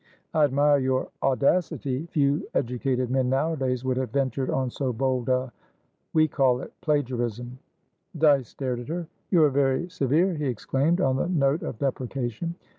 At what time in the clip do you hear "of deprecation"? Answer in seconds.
11.61-12.55